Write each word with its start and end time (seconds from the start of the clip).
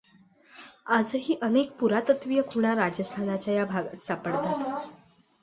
आजही 0.95 1.35
अनेक 1.43 1.75
पुरातत्त्वीय 1.79 2.41
खुणा 2.47 2.73
राजस्थानच्या 2.75 3.53
या 3.53 3.65
भागात 3.65 4.01
सापडतात. 4.01 4.89